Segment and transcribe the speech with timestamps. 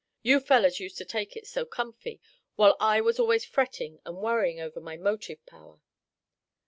[0.23, 2.19] You fellows used to take it so comfy,
[2.55, 5.79] while I was always fretting, and worrying over my motive power."